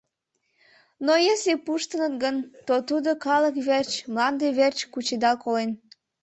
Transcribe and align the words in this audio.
Но 1.05 1.13
если 1.33 1.53
пуштыныт 1.65 2.13
гын, 2.23 2.35
то 2.67 2.73
тудо 2.89 3.09
калык 3.25 3.55
верч, 3.67 3.91
мланде 4.11 4.47
верч 4.59 4.79
кучедал 4.91 5.35
колен. 5.43 5.71